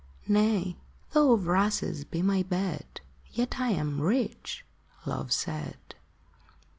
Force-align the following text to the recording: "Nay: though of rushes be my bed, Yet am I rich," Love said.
"Nay: 0.27 0.77
though 1.11 1.31
of 1.33 1.45
rushes 1.45 2.05
be 2.05 2.23
my 2.23 2.41
bed, 2.41 3.01
Yet 3.27 3.59
am 3.59 4.01
I 4.01 4.03
rich," 4.03 4.65
Love 5.05 5.31
said. 5.31 5.77